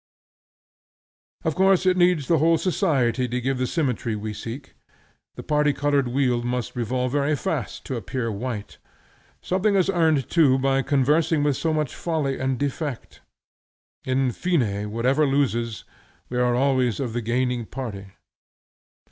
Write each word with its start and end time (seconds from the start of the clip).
Of 1.45 1.53
course 1.53 1.85
it 1.85 1.95
needs 1.95 2.27
the 2.27 2.39
whole 2.39 2.57
society 2.57 3.27
to 3.27 3.39
give 3.39 3.59
the 3.59 3.67
symmetry 3.67 4.15
we 4.15 4.33
seek. 4.33 4.73
The 5.35 5.43
party 5.43 5.73
colored 5.73 6.07
wheel 6.07 6.41
must 6.41 6.75
revolve 6.75 7.11
very 7.11 7.35
fast 7.35 7.85
to 7.85 7.95
appear 7.97 8.31
white. 8.31 8.79
Something 9.43 9.75
is 9.75 9.91
earned 9.91 10.27
too 10.27 10.57
by 10.57 10.81
conversing 10.81 11.43
with 11.43 11.55
so 11.55 11.71
much 11.71 11.93
folly 11.93 12.39
and 12.39 12.57
defect. 12.57 13.21
In 14.03 14.31
fine, 14.31 14.61
whoever 14.89 15.27
loses, 15.27 15.83
we 16.29 16.39
are 16.39 16.55
always 16.55 16.99
of 16.99 17.13
the 17.13 17.21
gaining 17.21 17.67
party. 17.67 18.07